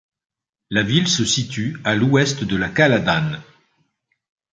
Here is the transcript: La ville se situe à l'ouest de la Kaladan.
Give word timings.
La 0.71 0.81
ville 0.81 1.07
se 1.07 1.23
situe 1.23 1.77
à 1.83 1.93
l'ouest 1.93 2.43
de 2.43 2.55
la 2.57 2.69
Kaladan. 2.69 3.39